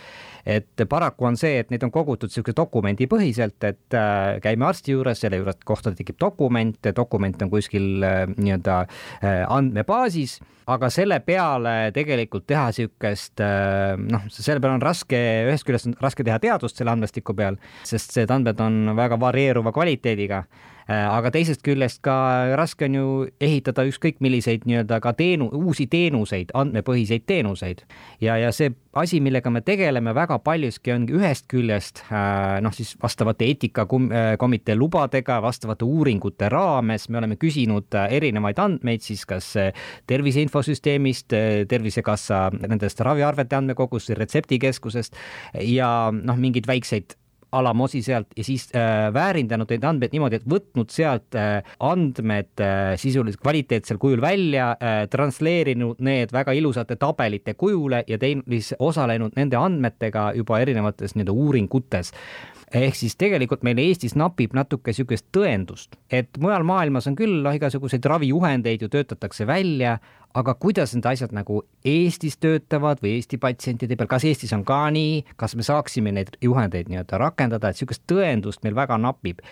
et 0.46 0.82
paraku 0.88 1.26
on 1.28 1.36
see, 1.36 1.58
et 1.60 1.70
neid 1.70 1.82
on 1.84 1.92
kogutud 1.92 2.30
niisuguse 2.30 2.56
dokumendipõhiselt, 2.56 3.66
et 3.68 3.96
äh, 3.96 4.38
käime 4.42 4.66
arsti 4.66 4.94
juures, 4.94 5.20
selle 5.20 5.38
juures 5.38 5.60
kohta 5.64 5.92
tekib 5.94 6.18
dokument, 6.20 6.78
dokument 6.96 7.42
on 7.42 7.50
kuskil 7.52 8.02
äh, 8.02 8.24
nii-öelda 8.36 8.80
andmebaasis, 9.52 10.38
aga 10.70 10.88
selle 10.90 11.20
peale 11.20 11.92
tegelikult 11.94 12.46
teha 12.48 12.66
niisugust 12.70 13.42
noh, 14.10 14.26
selle 14.32 14.60
peale 14.62 14.78
on 14.78 14.82
raske, 14.82 15.20
ühest 15.50 15.66
küljest 15.68 15.90
on 15.90 15.96
raske 16.00 16.26
teha 16.26 16.40
teadust 16.42 16.80
selle 16.80 16.94
andmestiku 16.94 17.36
peal, 17.36 17.60
sest 17.86 18.16
need 18.18 18.34
andmed 18.34 18.60
on 18.64 18.94
väga 18.96 19.20
varieeruva 19.20 19.74
kvaliteediga 19.76 20.44
aga 20.88 21.30
teisest 21.34 21.62
küljest 21.66 22.00
ka 22.04 22.16
raske 22.58 22.88
on 22.88 22.96
ju 22.96 23.08
ehitada 23.42 23.84
ükskõik 23.88 24.20
milliseid 24.24 24.66
nii-öelda 24.68 25.00
ka 25.04 25.12
teenu-, 25.18 25.50
uusi 25.56 25.86
teenuseid, 25.90 26.54
andmepõhiseid 26.56 27.26
teenuseid. 27.28 27.84
Ja, 28.22 28.36
ja 28.40 28.52
see 28.54 28.72
asi, 28.98 29.20
millega 29.22 29.50
me 29.50 29.62
tegeleme 29.62 30.14
väga 30.16 30.40
paljuski, 30.42 30.92
ongi 30.94 31.14
ühest 31.18 31.46
küljest 31.50 32.02
noh, 32.10 32.74
siis 32.74 32.96
vastavate 33.02 33.46
eetikakomitee 33.50 34.76
lubadega, 34.78 35.38
vastavate 35.44 35.86
uuringute 35.86 36.50
raames 36.50 37.08
me 37.08 37.20
oleme 37.20 37.38
küsinud 37.40 37.94
erinevaid 38.08 38.58
andmeid 38.62 39.04
siis 39.06 39.24
kas 39.28 39.52
tervise 40.10 40.42
infosüsteemist, 40.46 41.36
Tervisekassa 41.70 42.48
nendest 42.56 43.00
raviarvete 43.04 43.56
andmekogust, 43.58 44.10
retseptikeskusest 44.18 45.16
ja 45.66 45.90
noh, 46.10 46.38
mingeid 46.40 46.66
väikseid 46.66 47.19
alamosi 47.52 48.02
sealt 48.02 48.34
ja 48.36 48.44
siis 48.44 48.68
äh, 48.76 49.08
väärindanud 49.14 49.70
neid 49.70 49.84
andmeid 49.86 50.14
niimoodi, 50.14 50.40
et 50.40 50.48
võtnud 50.50 50.92
sealt 50.92 51.36
äh, 51.38 51.60
andmed 51.86 52.62
äh, 52.62 52.94
sisuliselt 53.00 53.42
kvaliteetsel 53.42 53.98
kujul 54.00 54.22
välja 54.22 54.70
äh,, 54.76 55.02
transleerinud 55.10 56.00
need 56.04 56.32
väga 56.32 56.54
ilusate 56.56 56.96
tabelite 57.00 57.54
kujule 57.54 58.04
ja 58.08 58.18
teinud 58.18 58.48
osalenud 58.78 59.36
nende 59.38 59.58
andmetega 59.58 60.30
juba 60.36 60.60
erinevates 60.62 61.14
nii-öelda 61.16 61.34
uuringutes 61.34 62.12
ehk 62.74 62.94
siis 62.94 63.16
tegelikult 63.18 63.64
meil 63.66 63.78
Eestis 63.82 64.14
napib 64.18 64.54
natuke 64.54 64.92
niisugust 64.92 65.26
tõendust, 65.34 65.96
et 66.10 66.38
mujal 66.38 66.64
maailmas 66.66 67.08
on 67.10 67.16
küll 67.18 67.40
noh, 67.42 67.54
igasuguseid 67.56 68.06
ravijuhendeid 68.06 68.84
ju 68.84 68.88
töötatakse 68.92 69.46
välja, 69.48 69.96
aga 70.38 70.54
kuidas 70.54 70.94
need 70.94 71.08
asjad 71.10 71.34
nagu 71.34 71.64
Eestis 71.86 72.38
töötavad 72.38 73.02
või 73.02 73.16
Eesti 73.18 73.40
patsientide 73.42 73.98
peal, 73.98 74.10
kas 74.10 74.26
Eestis 74.28 74.54
on 74.54 74.62
ka 74.68 74.84
nii, 74.94 75.34
kas 75.40 75.56
me 75.58 75.66
saaksime 75.66 76.14
neid 76.14 76.36
juhendeid 76.44 76.92
nii-öelda 76.92 77.18
rakendada, 77.18 77.70
et 77.72 77.78
niisugust 77.78 78.06
tõendust 78.10 78.62
meil 78.62 78.78
väga 78.78 79.00
napib. 79.02 79.42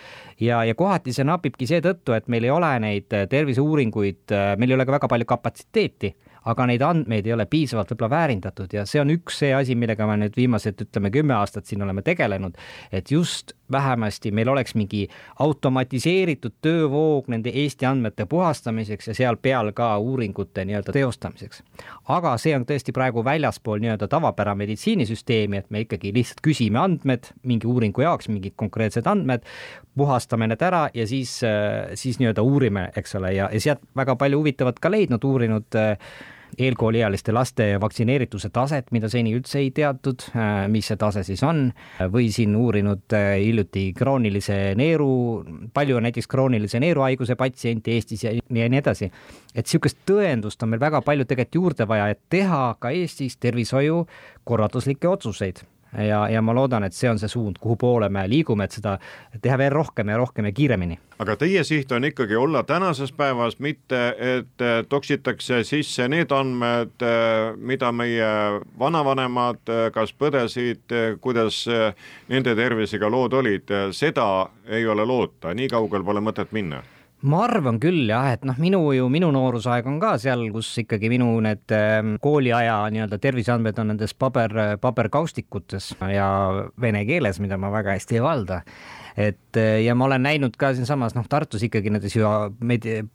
ja, 0.40 0.62
ja 0.64 0.78
kohati 0.78 1.12
see 1.12 1.26
napibki 1.26 1.66
seetõttu, 1.66 2.14
et 2.14 2.28
meil 2.28 2.46
ei 2.46 2.54
ole 2.54 2.70
neid 2.86 3.10
terviseuuringuid, 3.10 4.38
meil 4.58 4.70
ei 4.70 4.78
ole 4.78 4.86
ka 4.86 4.98
väga 5.00 5.10
palju 5.10 5.26
kapatsiteeti 5.26 6.14
aga 6.48 6.66
neid 6.70 6.82
andmeid 6.84 7.26
ei 7.28 7.34
ole 7.34 7.46
piisavalt 7.50 7.92
võib-olla 7.92 8.10
väärindatud 8.14 8.72
ja 8.72 8.84
see 8.88 9.02
on 9.02 9.12
üks 9.12 9.42
see 9.42 9.52
asi, 9.54 9.76
millega 9.78 10.06
me 10.08 10.18
nüüd 10.22 10.36
viimased, 10.38 10.80
ütleme, 10.86 11.12
kümme 11.14 11.36
aastat 11.36 11.68
siin 11.68 11.82
oleme 11.84 12.04
tegelenud, 12.06 12.56
et 12.92 13.10
just 13.12 13.54
vähemasti 13.72 14.32
meil 14.32 14.48
oleks 14.48 14.74
mingi 14.78 15.04
automatiseeritud 15.44 16.56
töövoog 16.64 17.28
nende 17.28 17.52
Eesti 17.52 17.86
andmete 17.86 18.26
puhastamiseks 18.26 19.10
ja 19.10 19.16
seal 19.16 19.36
peal 19.42 19.72
ka 19.76 19.90
uuringute 19.98 20.64
nii-öelda 20.64 20.94
teostamiseks. 20.96 21.62
aga 22.08 22.36
see 22.40 22.54
on 22.56 22.64
tõesti 22.68 22.94
praegu 22.96 23.24
väljaspool 23.24 23.82
nii-öelda 23.84 24.08
tavapärane 24.08 24.64
meditsiinisüsteemi, 24.64 25.60
et 25.60 25.70
me 25.70 25.84
ikkagi 25.84 26.12
lihtsalt 26.14 26.40
küsime 26.44 26.80
andmed 26.80 27.28
mingi 27.42 27.68
uuringu 27.68 28.02
jaoks, 28.02 28.28
mingid 28.32 28.56
konkreetsed 28.56 29.06
andmed, 29.06 29.44
puhastame 29.98 30.48
need 30.48 30.62
ära 30.64 30.88
ja 30.94 31.06
siis, 31.06 31.38
siis 31.94 32.18
nii-öelda 32.22 32.42
uurime, 32.42 32.88
eks 32.96 33.14
ole, 33.20 33.34
ja, 33.36 33.50
ja 33.52 33.60
sealt 33.60 33.84
väga 33.96 34.16
palju 34.16 34.40
huvitavat 34.40 34.80
ka 34.80 34.90
leidnud, 34.90 35.24
uurinud 35.24 35.78
äh, 35.78 36.10
eelkooliealiste 36.58 37.32
laste 37.34 37.68
vaktsineerituse 37.80 38.50
taset, 38.54 38.90
mida 38.94 39.10
seni 39.12 39.34
üldse 39.36 39.60
ei 39.62 39.70
teatud, 39.74 40.24
äh, 40.32 40.66
mis 40.72 40.88
see 40.90 40.98
tase 41.00 41.24
siis 41.26 41.42
on, 41.46 41.68
või 42.12 42.28
siin 42.34 42.56
uurinud 42.58 43.16
äh, 43.16 43.30
hiljuti 43.42 43.88
kroonilise 43.98 44.58
neeru, 44.78 45.10
palju 45.74 45.98
on 45.98 46.08
näiteks 46.08 46.30
kroonilise 46.30 46.80
neeruhaiguse 46.82 47.36
patsiente 47.38 47.94
Eestis 47.96 48.24
ja, 48.24 48.34
ja 48.34 48.68
nii 48.68 48.82
edasi. 48.82 49.10
et 49.54 49.66
niisugust 49.66 49.98
tõendust 50.08 50.62
on 50.62 50.72
meil 50.72 50.80
väga 50.80 51.02
palju 51.04 51.26
tegelikult 51.28 51.58
juurde 51.58 51.88
vaja, 51.88 52.08
et 52.12 52.20
teha 52.30 52.76
ka 52.80 52.92
Eestis 52.94 53.36
tervishoiu 53.36 54.06
korralduslikke 54.48 55.08
otsuseid 55.08 55.64
ja, 55.96 56.28
ja 56.28 56.42
ma 56.42 56.54
loodan, 56.54 56.84
et 56.84 56.94
see 56.94 57.10
on 57.10 57.18
see 57.20 57.30
suund, 57.30 57.58
kuhu 57.60 57.76
poole 57.80 58.08
me 58.12 58.24
liigume, 58.28 58.64
et 58.64 58.76
seda 58.76 58.96
teha 59.42 59.58
veel 59.60 59.72
rohkem 59.72 60.08
ja 60.12 60.18
rohkem 60.20 60.48
ja 60.48 60.52
kiiremini. 60.52 60.98
aga 61.18 61.36
teie 61.36 61.64
siht 61.64 61.92
on 61.92 62.04
ikkagi 62.04 62.36
olla 62.36 62.62
tänases 62.62 63.12
päevas, 63.12 63.58
mitte 63.58 64.02
et 64.18 64.66
toksitakse 64.88 65.62
sisse 65.64 66.08
need 66.08 66.32
andmed, 66.32 67.06
mida 67.56 67.92
meie 67.92 68.28
vanavanemad 68.78 69.74
kas 69.92 70.12
põdesid, 70.12 70.94
kuidas 71.20 71.64
nende 72.28 72.54
tervisega 72.54 73.10
lood 73.10 73.32
olid, 73.32 73.74
seda 73.92 74.28
ei 74.68 74.86
ole 74.86 75.04
loota, 75.04 75.54
nii 75.54 75.68
kaugel 75.68 76.04
pole 76.04 76.20
mõtet 76.20 76.52
minna 76.52 76.82
ma 77.26 77.40
arvan 77.48 77.80
küll 77.82 78.06
jah, 78.06 78.28
et 78.36 78.44
noh, 78.46 78.54
minu 78.62 78.80
ju, 78.94 79.08
minu 79.10 79.30
noorusaeg 79.34 79.86
on 79.90 79.98
ka 80.02 80.12
seal, 80.22 80.44
kus 80.54 80.70
ikkagi 80.84 81.10
minu 81.10 81.32
need 81.42 81.74
äh, 81.74 81.98
kooliaja 82.22 82.76
nii-öelda 82.94 83.18
terviseandmed 83.22 83.80
on 83.82 83.92
nendes 83.92 84.14
paber, 84.14 84.54
paberkaustikutes 84.82 85.92
ja 86.14 86.28
vene 86.80 87.02
keeles, 87.08 87.40
mida 87.42 87.58
ma 87.58 87.72
väga 87.74 87.96
hästi 87.98 88.20
ei 88.20 88.24
valda. 88.24 88.62
Et 89.18 89.58
äh, 89.58 89.80
ja 89.82 89.96
ma 89.98 90.06
olen 90.06 90.22
näinud 90.28 90.54
ka 90.60 90.70
siinsamas 90.76 91.16
noh, 91.18 91.26
Tartus 91.28 91.64
ikkagi 91.66 91.90
nendes 91.90 92.14
ju 92.14 92.28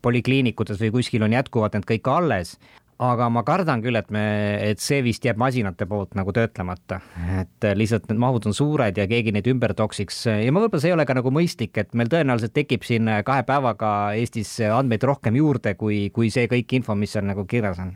polikliinikutes 0.03 0.81
või 0.83 0.91
kuskil 0.99 1.23
on 1.23 1.37
jätkuvalt 1.37 1.77
need 1.77 1.87
kõik 1.87 2.11
alles, 2.11 2.57
aga 3.03 3.29
ma 3.33 3.43
kardan 3.47 3.81
küll, 3.83 3.97
et 3.99 4.09
me, 4.13 4.23
et 4.63 4.81
see 4.83 5.01
vist 5.05 5.25
jääb 5.25 5.39
masinate 5.41 5.87
poolt 5.89 6.15
nagu 6.17 6.33
töötlemata, 6.35 6.99
et 7.39 7.67
lihtsalt 7.77 8.07
need 8.09 8.21
mahud 8.21 8.47
on 8.49 8.55
suured 8.55 8.97
ja 8.99 9.07
keegi 9.09 9.33
neid 9.35 9.47
ümber 9.51 9.73
toksiks 9.77 10.23
ja 10.29 10.53
ma 10.53 10.63
võib-olla 10.63 10.83
see 10.83 10.91
ei 10.91 10.97
ole 10.97 11.05
ka 11.09 11.17
nagu 11.17 11.33
mõistlik, 11.33 11.75
et 11.81 11.93
meil 11.97 12.11
tõenäoliselt 12.11 12.55
tekib 12.55 12.85
siin 12.87 13.09
kahe 13.25 13.45
päevaga 13.47 13.91
Eestis 14.19 14.55
andmeid 14.67 15.03
rohkem 15.07 15.37
juurde, 15.39 15.75
kui, 15.79 16.07
kui 16.15 16.31
see 16.33 16.47
kõik 16.51 16.77
info, 16.79 16.95
mis 16.99 17.13
seal 17.15 17.27
nagu 17.27 17.45
kirjas 17.49 17.81
on. 17.83 17.93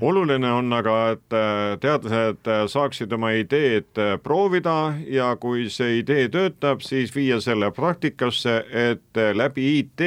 oluline 0.00 0.52
on 0.52 0.72
aga, 0.76 0.96
et 1.16 1.36
äh, 1.36 1.76
teadlased 1.82 2.50
saaksid 2.72 3.12
oma 3.16 3.32
ideed 3.38 4.00
äh, 4.00 4.14
proovida 4.22 4.94
ja 5.08 5.32
kui 5.40 5.68
see 5.72 6.00
idee 6.00 6.28
töötab, 6.32 6.84
siis 6.86 7.14
viia 7.14 7.40
selle 7.44 7.70
praktikasse, 7.74 8.60
et 8.70 9.20
äh, 9.20 9.32
läbi 9.36 9.66
IT 9.80 10.06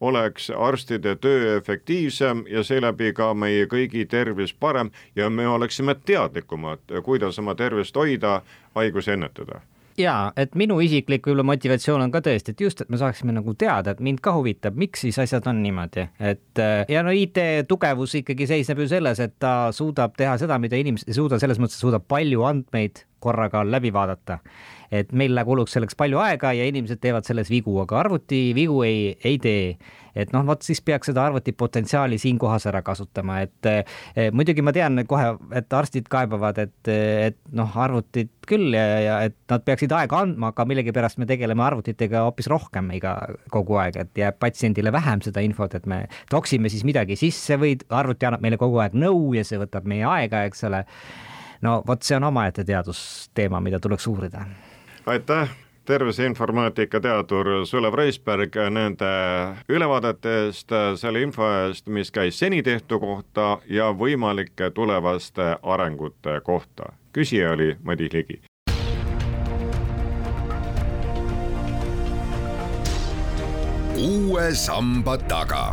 oleks 0.00 0.50
arstide 0.50 1.16
töö 1.16 1.56
efektiivsem 1.56 2.44
ja 2.50 2.64
seeläbi 2.64 3.12
ka 3.12 3.34
meie 3.34 3.66
kõigi 3.70 4.06
tervis 4.10 4.54
parem 4.54 4.90
ja 5.16 5.30
me 5.30 5.48
oleksime 5.48 5.94
teadlikumad, 5.94 6.82
kuidas 7.02 7.38
oma 7.38 7.54
tervist 7.54 7.96
hoida, 7.96 8.40
haigusi 8.74 9.14
ennetada. 9.14 9.60
Ja 9.98 10.32
et 10.36 10.56
minu 10.58 10.80
isiklik 10.82 11.22
võib-olla 11.22 11.44
motivatsioon 11.46 12.02
on 12.02 12.10
ka 12.10 12.18
tõesti, 12.24 12.50
et 12.50 12.62
just, 12.64 12.80
et 12.82 12.88
me 12.90 12.98
saaksime 12.98 13.30
nagu 13.36 13.54
teada, 13.54 13.94
et 13.94 14.00
mind 14.02 14.18
ka 14.24 14.32
huvitab, 14.34 14.74
miks 14.74 15.04
siis 15.06 15.18
asjad 15.22 15.46
on 15.46 15.60
niimoodi, 15.62 16.08
et 16.18 16.62
ja 16.90 17.04
no 17.06 17.14
IT 17.14 17.38
tugevus 17.70 18.16
ikkagi 18.18 18.48
seisneb 18.50 18.82
ju 18.82 18.88
selles, 18.90 19.22
et 19.22 19.36
ta 19.38 19.70
suudab 19.72 20.16
teha 20.18 20.34
seda, 20.40 20.58
mida 20.58 20.80
inimesed 20.80 21.12
ei 21.12 21.18
suuda, 21.20 21.38
selles 21.38 21.62
mõttes 21.62 21.78
suudab 21.78 22.08
palju 22.10 22.42
andmeid 22.48 23.04
korraga 23.24 23.64
läbi 23.66 23.92
vaadata 23.92 24.38
et 24.94 25.12
meil 25.16 25.42
kuluks 25.46 25.74
selleks 25.76 25.96
palju 25.98 26.20
aega 26.22 26.52
ja 26.56 26.66
inimesed 26.68 27.00
teevad 27.02 27.26
selles 27.26 27.50
vigu, 27.52 27.76
aga 27.82 28.00
arvuti 28.04 28.46
vigu 28.56 28.82
ei, 28.86 29.14
ei 29.24 29.38
tee. 29.42 29.76
et 30.14 30.30
noh, 30.30 30.44
vot 30.46 30.62
siis 30.62 30.78
peaks 30.78 31.08
seda 31.10 31.24
arvuti 31.26 31.50
potentsiaali 31.58 32.20
siinkohas 32.22 32.68
ära 32.70 32.84
kasutama, 32.86 33.40
et 33.42 33.66
eh, 33.66 34.28
muidugi 34.30 34.62
ma 34.62 34.70
tean 34.72 35.02
kohe, 35.10 35.32
et 35.58 35.74
arstid 35.74 36.06
kaebavad, 36.10 36.60
et, 36.62 36.90
et 36.92 37.38
noh, 37.50 37.72
arvutid 37.82 38.30
küll 38.46 38.76
ja, 38.76 38.84
ja 39.02 39.16
et 39.26 39.34
nad 39.50 39.64
peaksid 39.66 39.90
aega 39.96 40.20
andma, 40.22 40.52
aga 40.52 40.68
millegipärast 40.70 41.18
me 41.18 41.26
tegeleme 41.26 41.66
arvutitega 41.66 42.22
hoopis 42.28 42.46
rohkem 42.52 42.92
iga, 42.94 43.16
kogu 43.50 43.80
aeg, 43.82 43.98
et 44.04 44.22
jääb 44.22 44.38
patsiendile 44.38 44.94
vähem 44.94 45.24
seda 45.26 45.42
infot, 45.42 45.74
et 45.74 45.90
me 45.90 46.04
toksime 46.30 46.70
siis 46.70 46.86
midagi 46.86 47.18
sisse 47.18 47.58
või 47.58 47.74
arvuti 47.90 48.30
annab 48.30 48.46
meile 48.46 48.60
kogu 48.60 48.78
aeg 48.84 48.94
nõu 48.94 49.32
ja 49.34 49.42
see 49.42 49.58
võtab 49.58 49.90
meie 49.90 50.06
aega, 50.06 50.46
eks 50.46 50.68
ole 50.70 50.84
no 51.64 51.80
vot, 51.86 52.02
see 52.02 52.16
on 52.16 52.30
omaette 52.30 52.64
teadusteema, 52.64 53.60
mida 53.64 53.80
tuleks 53.80 54.06
uurida 54.06 54.44
aitäh, 55.06 55.50
terviseinformaatika 55.84 57.00
teadur 57.00 57.66
Sulev 57.66 57.94
Reisberg 57.94 58.56
nende 58.70 59.10
ülevaadete 59.68 60.32
eest, 60.44 60.72
selle 60.96 61.22
info 61.22 61.48
eest, 61.66 61.88
mis 61.88 62.10
käis 62.10 62.38
seni 62.38 62.62
tehtu 62.62 63.00
kohta 63.00 63.58
ja 63.68 63.92
võimalike 63.92 64.70
tulevaste 64.70 65.56
arengute 65.62 66.40
kohta. 66.44 66.92
küsija 67.12 67.52
oli 67.52 67.76
Madis 67.82 68.12
Ligi. 68.12 68.42
uue 74.04 74.54
samba 74.54 75.18
taga 75.18 75.72